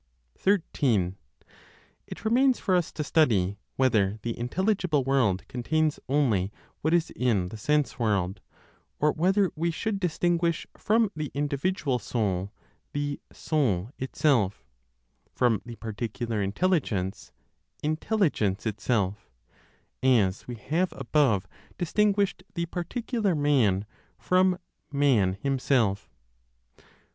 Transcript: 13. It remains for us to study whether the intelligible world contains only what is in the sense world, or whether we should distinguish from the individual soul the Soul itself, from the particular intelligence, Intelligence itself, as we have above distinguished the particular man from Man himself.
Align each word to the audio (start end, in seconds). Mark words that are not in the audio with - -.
13. 0.39 1.15
It 2.07 2.25
remains 2.25 2.57
for 2.57 2.75
us 2.75 2.91
to 2.91 3.03
study 3.03 3.59
whether 3.75 4.17
the 4.23 4.35
intelligible 4.35 5.03
world 5.03 5.47
contains 5.47 5.99
only 6.09 6.51
what 6.81 6.91
is 6.91 7.11
in 7.11 7.49
the 7.49 7.55
sense 7.57 7.99
world, 7.99 8.41
or 8.99 9.11
whether 9.11 9.51
we 9.55 9.69
should 9.69 9.99
distinguish 9.99 10.65
from 10.75 11.11
the 11.15 11.29
individual 11.35 11.99
soul 11.99 12.51
the 12.93 13.19
Soul 13.31 13.91
itself, 13.99 14.65
from 15.35 15.61
the 15.67 15.75
particular 15.75 16.41
intelligence, 16.41 17.31
Intelligence 17.83 18.65
itself, 18.65 19.29
as 20.01 20.47
we 20.47 20.55
have 20.55 20.91
above 20.93 21.47
distinguished 21.77 22.41
the 22.55 22.65
particular 22.65 23.35
man 23.35 23.85
from 24.17 24.57
Man 24.91 25.33
himself. 25.43 26.09